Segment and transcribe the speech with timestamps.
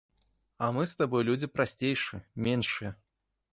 [0.65, 2.95] А мы з табой людзі прасцейшыя, меншыя.